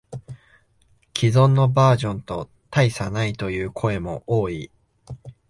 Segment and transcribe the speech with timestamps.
[1.13, 4.71] 既存のバージョンと大差ないという声も多い